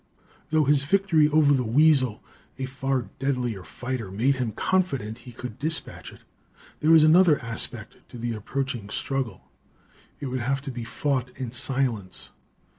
[0.49, 2.23] Though his victory over the weasel,
[2.57, 6.21] a far deadlier fighter, made him confident he could dispatch it,
[6.79, 9.51] there was another aspect to the approaching struggle.
[10.19, 12.31] It would have to be fought in silence.